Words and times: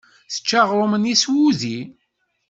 Tečča 0.33 0.57
aɣrum-nni 0.63 1.15
s 1.21 1.23
wudi. 1.31 1.79